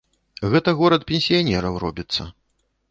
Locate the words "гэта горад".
0.53-1.01